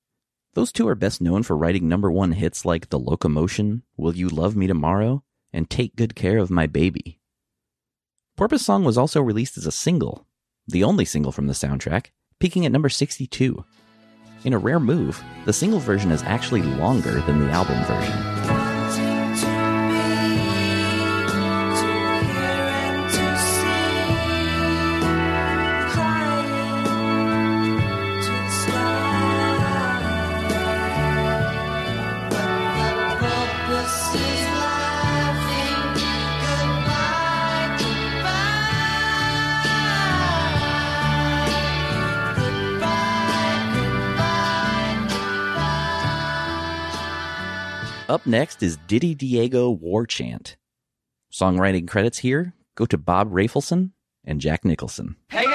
Those 0.53 0.71
two 0.71 0.87
are 0.87 0.95
best 0.95 1.23
known 1.23 1.45
for 1.45 1.57
writing 1.57 1.89
number 1.89 2.13
one 2.13 2.33
hits 2.33 2.67
like 2.67 2.91
The 2.91 2.99
Locomotion, 2.99 3.85
Will 3.97 4.15
You 4.15 4.29
Love 4.29 4.55
Me 4.55 4.67
Tomorrow, 4.67 5.25
and 5.51 5.71
Take 5.71 5.97
Good 5.97 6.15
Care 6.15 6.37
of 6.37 6.51
My 6.51 6.67
Baby. 6.67 7.21
Porpoise 8.37 8.67
Song 8.67 8.85
was 8.85 8.99
also 8.99 9.23
released 9.23 9.57
as 9.57 9.65
a 9.65 9.73
single, 9.73 10.27
the 10.69 10.85
only 10.85 11.07
single 11.07 11.33
from 11.33 11.47
the 11.47 11.55
soundtrack, 11.55 12.09
peaking 12.39 12.67
at 12.67 12.73
number 12.73 12.91
62. 12.91 13.65
In 14.45 14.55
a 14.55 14.59
rare 14.59 14.81
move, 14.81 15.23
the 15.45 15.53
single 15.53 15.79
version 15.79 16.11
is 16.11 16.25
actually 16.25 16.63
longer 16.63 17.21
than 17.21 17.39
the 17.39 17.51
album 17.53 17.79
version. 17.85 18.62
Up 48.13 48.27
next 48.27 48.63
is 48.63 48.77
Ditty 48.89 49.15
Diego 49.15 49.71
War 49.71 50.07
Chant. 50.07 50.59
Songwriting 51.33 51.89
credits 51.89 52.19
here 52.19 52.53
go 52.75 52.85
to 52.85 52.99
Bob 52.99 53.33
Rafelson 53.33 53.93
and 54.23 54.39
Jack 54.39 54.67
Nicholson. 54.67 55.17
Hey, 55.31 55.47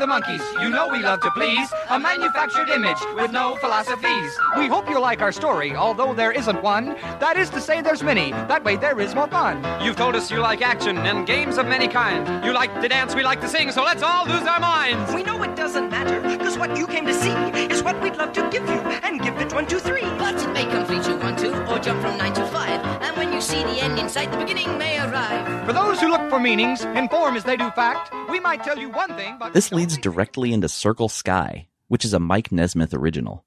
the 0.00 0.06
Monkees. 0.06 0.40
You 0.62 0.70
know 0.70 0.88
we 0.88 1.02
love 1.02 1.20
to 1.20 1.30
please. 1.32 1.68
A 1.90 1.98
manufactured 1.98 2.70
image 2.70 2.96
with 3.14 3.32
no 3.32 3.56
philosophies. 3.56 4.32
We 4.56 4.66
hope 4.66 4.88
you 4.88 4.98
like 4.98 5.20
our 5.20 5.30
story, 5.30 5.76
although 5.76 6.14
there 6.14 6.32
isn't 6.32 6.62
one. 6.62 6.96
That 7.20 7.36
is 7.36 7.50
to 7.50 7.60
say, 7.60 7.82
there's 7.82 8.02
many. 8.02 8.32
That 8.32 8.64
way 8.64 8.76
there 8.76 8.98
is 8.98 9.14
more 9.14 9.28
fun. 9.28 9.62
You've 9.84 9.96
told 9.96 10.16
us 10.16 10.30
you 10.30 10.38
like 10.38 10.62
action 10.62 10.96
and 10.96 11.26
games 11.26 11.58
of 11.58 11.66
many 11.66 11.86
kinds. 11.86 12.28
You 12.46 12.54
like 12.54 12.72
to 12.80 12.88
dance, 12.88 13.14
we 13.14 13.22
like 13.22 13.42
to 13.42 13.48
sing, 13.48 13.70
so 13.72 13.84
let's 13.84 14.02
all 14.02 14.26
lose 14.26 14.46
our 14.46 14.58
minds. 14.58 15.14
We 15.14 15.22
know 15.22 15.42
it 15.42 15.54
doesn't 15.54 15.90
matter, 15.90 16.18
because 16.22 16.56
what 16.56 16.74
you 16.78 16.86
came 16.86 17.04
to 17.04 17.14
see 17.14 17.36
is 17.70 17.82
what 17.82 18.00
we'd 18.02 18.16
love 18.16 18.32
to 18.32 18.48
give 18.50 18.66
you, 18.66 18.80
and 19.04 19.20
give 19.20 19.36
it 19.36 19.52
one, 19.52 19.66
two, 19.66 19.80
three. 19.80 20.08
But 20.18 20.36
it 20.42 20.50
may 20.52 20.64
complete 20.64 21.06
you 21.06 21.18
one, 21.18 21.36
two, 21.36 21.52
or 21.70 21.78
jump 21.78 22.00
from 22.00 22.16
nine 22.16 22.32
to 22.34 22.46
five. 22.46 22.80
And 23.02 23.14
when 23.18 23.34
you 23.34 23.42
see 23.42 23.62
the 23.64 23.82
end 23.82 23.98
in 23.98 24.08
sight, 24.08 24.32
the 24.32 24.38
beginning 24.38 24.78
may 24.78 24.98
arrive. 24.98 25.66
For 25.66 25.74
those 25.74 26.00
who 26.00 26.08
look 26.08 26.30
for 26.30 26.40
meanings, 26.40 26.84
inform 26.84 27.36
as 27.36 27.44
they 27.44 27.58
do 27.58 27.70
fact, 27.72 28.10
we 28.30 28.40
might 28.40 28.64
tell 28.64 28.78
you 28.78 28.88
one 28.88 29.14
thing, 29.14 29.36
but. 29.38 29.52
This 29.52 29.70
leads 29.90 30.02
directly 30.02 30.52
into 30.52 30.68
Circle 30.68 31.08
Sky, 31.08 31.66
which 31.88 32.04
is 32.04 32.14
a 32.14 32.20
Mike 32.20 32.52
Nesmith 32.52 32.94
original. 32.94 33.44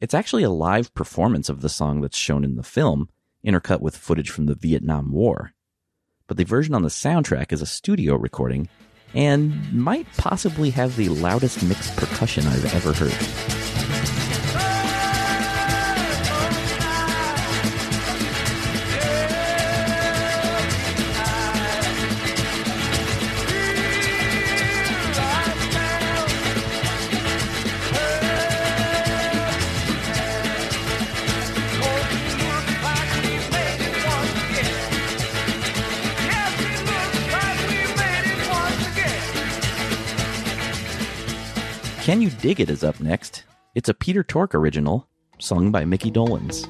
It's 0.00 0.14
actually 0.14 0.44
a 0.44 0.50
live 0.50 0.94
performance 0.94 1.48
of 1.48 1.60
the 1.60 1.68
song 1.68 2.00
that's 2.00 2.16
shown 2.16 2.44
in 2.44 2.54
the 2.54 2.62
film, 2.62 3.08
intercut 3.44 3.80
with 3.80 3.96
footage 3.96 4.30
from 4.30 4.46
the 4.46 4.54
Vietnam 4.54 5.10
War. 5.10 5.54
But 6.28 6.36
the 6.36 6.44
version 6.44 6.74
on 6.74 6.82
the 6.82 6.88
soundtrack 6.88 7.52
is 7.52 7.62
a 7.62 7.66
studio 7.66 8.14
recording 8.14 8.68
and 9.12 9.72
might 9.72 10.06
possibly 10.16 10.70
have 10.70 10.94
the 10.96 11.08
loudest 11.08 11.62
mixed 11.64 11.96
percussion 11.96 12.46
I've 12.46 12.72
ever 12.74 12.92
heard. 12.92 13.55
Can 42.16 42.22
You 42.22 42.30
Dig 42.30 42.60
It 42.60 42.70
is 42.70 42.82
up 42.82 42.98
next. 42.98 43.44
It's 43.74 43.90
a 43.90 43.92
Peter 43.92 44.24
Tork 44.24 44.54
original, 44.54 45.06
sung 45.38 45.70
by 45.70 45.84
Mickey 45.84 46.10
Dolenz. 46.10 46.64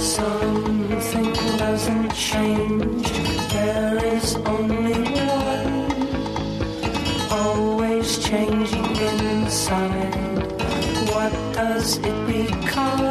Something 0.00 1.32
doesn't 1.58 2.14
change. 2.14 3.10
There 3.52 4.02
is 4.02 4.34
only 4.36 5.02
one. 5.20 5.92
Always 7.30 8.26
changing 8.26 8.96
inside. 8.96 10.50
What 11.12 11.32
does 11.52 11.98
it 11.98 12.26
become? 12.26 13.05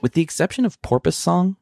With 0.00 0.14
the 0.14 0.22
exception 0.22 0.64
of 0.64 0.80
Porpoise 0.82 1.16
Song, 1.16 1.56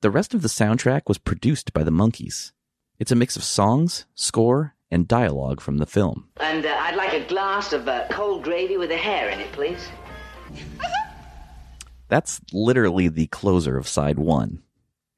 the 0.00 0.10
rest 0.10 0.34
of 0.34 0.42
the 0.42 0.48
soundtrack 0.48 1.02
was 1.06 1.18
produced 1.18 1.72
by 1.72 1.82
the 1.82 1.90
Monkees. 1.90 2.52
It's 2.98 3.12
a 3.12 3.16
mix 3.16 3.36
of 3.36 3.44
songs, 3.44 4.06
score, 4.14 4.74
and 4.90 5.08
dialogue 5.08 5.60
from 5.60 5.78
the 5.78 5.86
film. 5.86 6.28
And 6.40 6.66
uh, 6.66 6.76
I'd 6.80 6.96
like 6.96 7.12
a 7.12 7.26
glass 7.26 7.72
of 7.72 7.88
uh, 7.88 8.06
cold 8.10 8.42
gravy 8.42 8.76
with 8.76 8.90
a 8.90 8.96
hair 8.96 9.28
in 9.28 9.40
it, 9.40 9.52
please. 9.52 9.88
That's 12.08 12.40
literally 12.52 13.08
the 13.08 13.26
closer 13.28 13.76
of 13.76 13.88
side 13.88 14.18
one, 14.18 14.62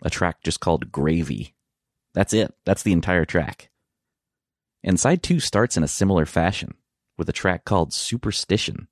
a 0.03 0.11
track 0.11 0.43
just 0.43 0.61
called 0.61 0.93
Gravy. 0.93 1.55
That's 2.15 2.33
it. 2.33 2.55
That's 2.65 2.83
the 2.83 2.93
entire 2.93 3.25
track. 3.25 3.71
And 4.83 4.99
side 4.99 5.23
two 5.23 5.41
starts 5.41 5.77
in 5.77 5.83
a 5.83 5.89
similar 5.89 6.25
fashion, 6.25 6.75
with 7.17 7.29
a 7.29 7.33
track 7.33 7.65
called 7.65 7.93
Superstition. 7.93 8.89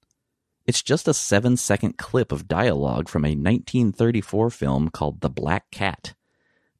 It's 0.67 0.83
just 0.83 1.07
a 1.07 1.15
seven 1.15 1.57
second 1.57 1.97
clip 1.97 2.33
of 2.33 2.49
dialogue 2.49 3.09
from 3.09 3.25
a 3.25 3.37
1934 3.37 4.51
film 4.51 4.89
called 4.89 5.21
The 5.21 5.31
Black 5.31 5.71
Cat. 5.71 6.15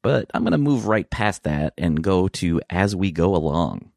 But 0.01 0.29
I'm 0.33 0.43
going 0.43 0.51
to 0.51 0.57
move 0.57 0.87
right 0.87 1.09
past 1.09 1.43
that 1.43 1.73
and 1.77 2.03
go 2.03 2.27
to 2.27 2.61
As 2.69 2.97
We 2.97 3.11
Go 3.11 3.33
Along. 3.33 3.91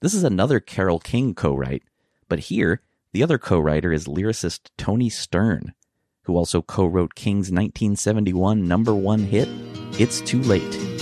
This 0.00 0.14
is 0.14 0.22
another 0.22 0.60
Carole 0.60 1.00
King 1.00 1.34
co 1.34 1.52
write, 1.52 1.82
but 2.28 2.38
here, 2.38 2.80
the 3.12 3.24
other 3.24 3.38
co 3.38 3.58
writer 3.58 3.92
is 3.92 4.06
lyricist 4.06 4.70
Tony 4.78 5.08
Stern, 5.08 5.74
who 6.22 6.36
also 6.36 6.62
co 6.62 6.86
wrote 6.86 7.16
King's 7.16 7.50
1971 7.50 8.68
number 8.68 8.94
one 8.94 9.24
hit, 9.24 9.48
It's 9.98 10.20
Too 10.20 10.42
Late. 10.42 10.93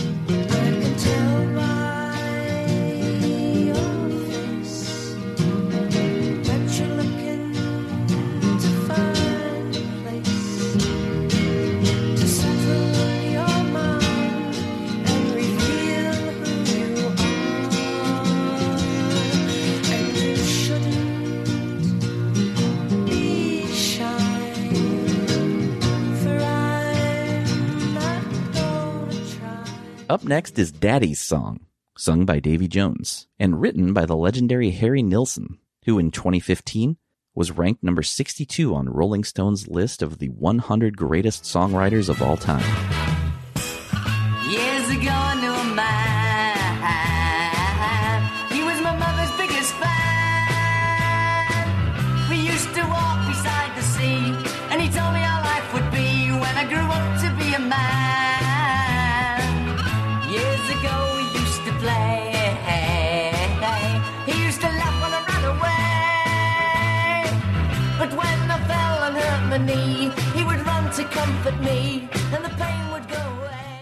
Next 30.33 30.59
is 30.59 30.73
Daddy's 30.73 31.21
Song, 31.21 31.61
sung 31.95 32.25
by 32.25 32.40
Davy 32.40 32.66
Jones, 32.66 33.29
and 33.38 33.61
written 33.61 33.92
by 33.92 34.07
the 34.07 34.16
legendary 34.16 34.71
Harry 34.71 35.03
Nilsson, 35.03 35.59
who 35.85 35.99
in 35.99 36.11
2015 36.11 36.97
was 37.35 37.51
ranked 37.51 37.83
number 37.83 38.03
62 38.03 38.75
on 38.75 38.88
Rolling 38.88 39.25
Stone's 39.25 39.68
list 39.68 40.01
of 40.01 40.21
the 40.21 40.29
100 40.29 40.97
greatest 40.97 41.42
songwriters 41.42 42.09
of 42.09 42.23
all 42.23 42.38
time. 42.38 43.12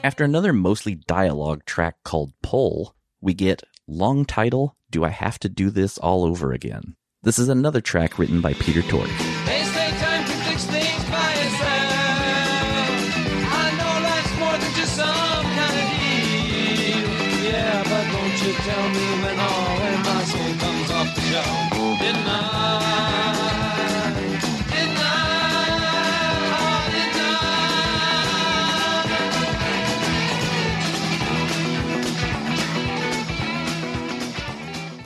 After 0.03 0.25
another 0.25 0.55
mostly 0.55 0.95
dialogue 0.95 1.67
track 1.67 1.97
called 2.05 2.33
Pull, 2.43 2.95
we 3.21 3.35
get 3.35 3.63
long 3.87 4.25
title 4.25 4.75
Do 4.91 5.05
I 5.05 5.11
Have 5.11 5.39
to 5.41 5.51
Do 5.51 5.69
This 5.69 5.99
All 5.99 6.25
Over 6.25 6.53
Again? 6.53 6.97
This 7.23 7.39
is 7.39 7.51
another 7.51 7.83
track 7.83 8.19
written 8.19 8.41
by 8.41 8.55
Peter 8.55 8.81
Tork. 8.81 9.11
Tell 18.51 18.89
me 18.91 19.23
when 19.23 19.39
all 19.39 19.79
my 20.05 20.25
soul 20.25 20.55
comes 20.59 20.91
off 20.91 21.15
the? 21.15 21.80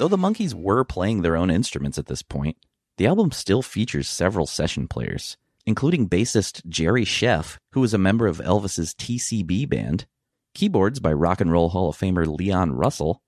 Though 0.04 0.08
the 0.08 0.18
Monkees 0.18 0.52
were 0.52 0.84
playing 0.84 1.22
their 1.22 1.34
own 1.34 1.50
instruments 1.50 1.96
at 1.96 2.04
this 2.04 2.20
point, 2.20 2.58
the 2.98 3.06
album 3.06 3.30
still 3.30 3.62
features 3.62 4.06
several 4.06 4.46
session 4.46 4.86
players, 4.86 5.38
including 5.64 6.10
bassist 6.10 6.60
Jerry 6.66 7.06
Scheff, 7.06 7.56
who 7.70 7.80
was 7.80 7.94
a 7.94 7.96
member 7.96 8.26
of 8.26 8.36
Elvis's 8.36 8.92
TCB 8.92 9.66
band, 9.66 10.04
keyboards 10.52 11.00
by 11.00 11.10
Rock 11.10 11.40
and 11.40 11.50
Roll 11.50 11.70
Hall 11.70 11.88
of 11.88 11.96
Famer 11.96 12.26
Leon 12.26 12.72
Russell, 12.72 13.22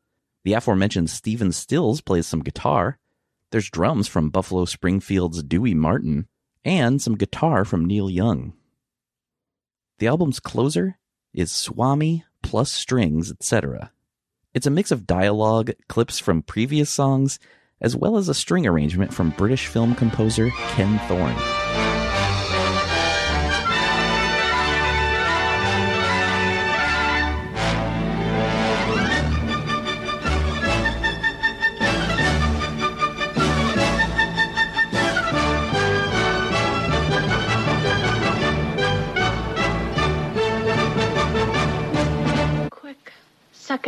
the 0.44 0.52
aforementioned 0.52 1.08
Stephen 1.08 1.50
Stills 1.50 2.02
plays 2.02 2.26
some 2.26 2.42
guitar, 2.42 2.98
there's 3.52 3.70
drums 3.70 4.06
from 4.06 4.28
Buffalo 4.28 4.66
Springfield's 4.66 5.42
Dewey 5.42 5.72
Martin, 5.72 6.28
and 6.62 7.00
some 7.00 7.14
guitar 7.14 7.64
from 7.64 7.86
Neil 7.86 8.10
Young. 8.10 8.52
The 9.98 10.08
album's 10.08 10.40
closer 10.40 10.98
is 11.32 11.50
Swami 11.50 12.26
plus 12.42 12.70
strings, 12.70 13.30
etc. 13.30 13.92
It's 14.56 14.66
a 14.66 14.70
mix 14.70 14.90
of 14.90 15.06
dialogue, 15.06 15.72
clips 15.86 16.18
from 16.18 16.40
previous 16.40 16.88
songs, 16.88 17.38
as 17.82 17.94
well 17.94 18.16
as 18.16 18.30
a 18.30 18.34
string 18.34 18.66
arrangement 18.66 19.12
from 19.12 19.34
British 19.36 19.66
film 19.66 19.94
composer 19.94 20.48
Ken 20.48 20.98
Thorne. 21.08 21.95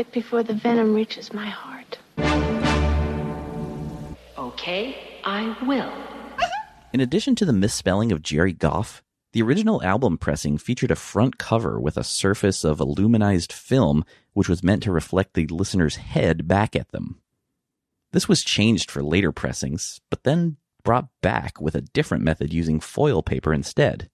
It 0.08 0.12
before 0.12 0.42
the 0.42 0.54
venom 0.54 0.94
reaches 0.94 1.32
my 1.32 1.46
heart. 1.46 1.98
Okay, 4.36 4.96
I 5.24 5.56
will. 5.66 5.92
In 6.92 7.00
addition 7.00 7.34
to 7.36 7.44
the 7.44 7.52
misspelling 7.52 8.12
of 8.12 8.22
Jerry 8.22 8.52
Goff, 8.52 9.02
the 9.32 9.42
original 9.42 9.82
album 9.82 10.16
pressing 10.16 10.56
featured 10.56 10.90
a 10.90 10.96
front 10.96 11.38
cover 11.38 11.78
with 11.78 11.96
a 11.96 12.04
surface 12.04 12.64
of 12.64 12.78
aluminized 12.78 13.52
film 13.52 14.04
which 14.32 14.48
was 14.48 14.62
meant 14.62 14.82
to 14.84 14.92
reflect 14.92 15.34
the 15.34 15.46
listener's 15.48 15.96
head 15.96 16.48
back 16.48 16.74
at 16.74 16.90
them. 16.92 17.20
This 18.12 18.28
was 18.28 18.42
changed 18.42 18.90
for 18.90 19.02
later 19.02 19.32
pressings, 19.32 20.00
but 20.10 20.24
then 20.24 20.56
brought 20.82 21.08
back 21.20 21.60
with 21.60 21.74
a 21.74 21.82
different 21.82 22.24
method 22.24 22.54
using 22.54 22.80
foil 22.80 23.22
paper 23.22 23.52
instead. 23.52 24.08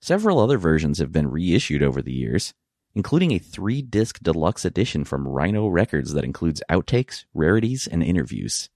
Several 0.00 0.38
other 0.38 0.58
versions 0.58 0.98
have 0.98 1.10
been 1.10 1.28
reissued 1.28 1.82
over 1.82 2.00
the 2.00 2.12
years, 2.12 2.54
including 2.96 3.32
a 3.32 3.38
three 3.38 3.82
disc 3.82 4.18
deluxe 4.22 4.64
edition 4.64 5.04
from 5.04 5.28
Rhino 5.28 5.68
Records 5.68 6.14
that 6.14 6.24
includes 6.24 6.62
outtakes, 6.70 7.26
rarities, 7.34 7.86
and 7.86 8.02
interviews. 8.02 8.70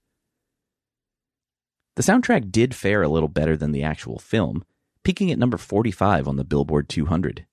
The 1.95 2.03
soundtrack 2.03 2.51
did 2.51 2.75
fare 2.75 3.01
a 3.01 3.09
little 3.09 3.27
better 3.27 3.57
than 3.57 3.71
the 3.71 3.83
actual 3.83 4.19
film, 4.19 4.63
peaking 5.03 5.31
at 5.31 5.39
number 5.39 5.57
45 5.57 6.27
on 6.27 6.35
the 6.35 6.43
Billboard 6.43 6.87
200. 6.87 7.47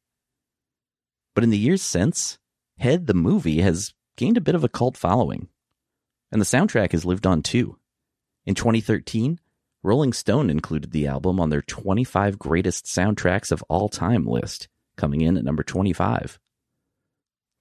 But 1.34 1.42
in 1.42 1.50
the 1.50 1.58
years 1.58 1.82
since, 1.82 2.38
Head 2.78 3.06
the 3.06 3.14
movie 3.14 3.62
has 3.62 3.94
gained 4.16 4.36
a 4.36 4.42
bit 4.42 4.54
of 4.54 4.62
a 4.62 4.68
cult 4.68 4.96
following, 4.96 5.48
and 6.30 6.40
the 6.40 6.46
soundtrack 6.46 6.92
has 6.92 7.04
lived 7.04 7.26
on 7.26 7.42
too. 7.42 7.78
In 8.44 8.54
2013, 8.54 9.40
Rolling 9.82 10.12
Stone 10.12 10.50
included 10.50 10.92
the 10.92 11.06
album 11.06 11.40
on 11.40 11.48
their 11.48 11.62
25 11.62 12.38
greatest 12.38 12.84
soundtracks 12.84 13.50
of 13.50 13.64
all 13.70 13.88
time 13.88 14.26
list, 14.26 14.68
coming 14.96 15.22
in 15.22 15.38
at 15.38 15.44
number 15.44 15.62
25. 15.62 16.38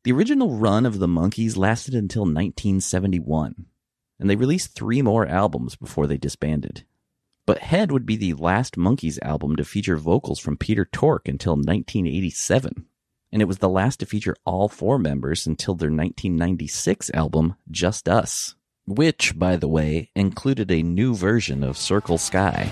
The 0.07 0.13
original 0.13 0.55
run 0.55 0.85
of 0.85 0.99
the 0.99 1.07
Monkees 1.07 1.57
lasted 1.57 1.93
until 1.93 2.21
1971, 2.21 3.65
and 4.17 4.29
they 4.29 4.37
released 4.37 4.73
three 4.73 5.01
more 5.01 5.27
albums 5.27 5.75
before 5.75 6.07
they 6.07 6.15
disbanded. 6.15 6.85
But 7.45 7.57
Head 7.57 7.91
would 7.91 8.05
be 8.05 8.15
the 8.15 8.35
last 8.35 8.77
Monkees 8.77 9.19
album 9.21 9.57
to 9.57 9.65
feature 9.65 9.97
vocals 9.97 10.39
from 10.39 10.55
Peter 10.55 10.85
Tork 10.85 11.27
until 11.27 11.55
1987, 11.57 12.85
and 13.33 13.41
it 13.41 13.49
was 13.49 13.57
the 13.57 13.67
last 13.67 13.99
to 13.99 14.05
feature 14.05 14.37
all 14.45 14.69
four 14.69 14.97
members 14.97 15.45
until 15.45 15.75
their 15.75 15.89
1996 15.89 17.11
album 17.13 17.55
Just 17.69 18.07
Us, 18.07 18.55
which, 18.85 19.37
by 19.37 19.57
the 19.57 19.67
way, 19.67 20.09
included 20.15 20.71
a 20.71 20.83
new 20.83 21.15
version 21.15 21.65
of 21.65 21.75
Circle 21.75 22.17
Sky. 22.17 22.71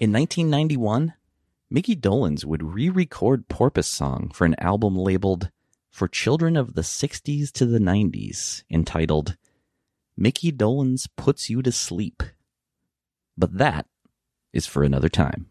In 0.00 0.12
1991, 0.12 1.12
Mickey 1.68 1.94
Dolenz 1.94 2.46
would 2.46 2.62
re 2.62 2.88
record 2.88 3.48
Porpoise 3.48 3.90
Song 3.90 4.30
for 4.32 4.46
an 4.46 4.54
album 4.58 4.96
labeled 4.96 5.50
For 5.90 6.08
Children 6.08 6.56
of 6.56 6.72
the 6.72 6.80
60s 6.80 7.52
to 7.52 7.66
the 7.66 7.78
90s, 7.78 8.64
entitled 8.70 9.36
Mickey 10.16 10.52
Dolenz 10.52 11.06
Puts 11.18 11.50
You 11.50 11.60
to 11.60 11.70
Sleep. 11.70 12.22
But 13.36 13.58
that 13.58 13.88
is 14.54 14.64
for 14.66 14.84
another 14.84 15.10
time. 15.10 15.50